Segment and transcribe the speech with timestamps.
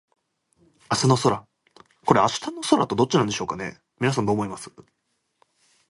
[0.81, 1.45] 明日の空